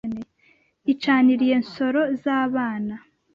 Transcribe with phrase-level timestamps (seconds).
[0.93, 2.95] Icaniriye Nsoro zabana